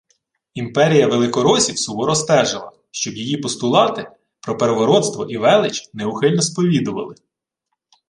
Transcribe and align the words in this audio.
Імперія 0.53 1.07
великоросів 1.07 1.79
суворо 1.79 2.15
стежила, 2.15 2.71
щоб 2.91 3.13
її 3.13 3.37
постулати 3.37 4.07
про 4.39 4.57
«первородство» 4.57 5.25
і 5.25 5.37
«велич» 5.37 5.89
неухильно 5.93 6.41
сповідували 6.41 7.15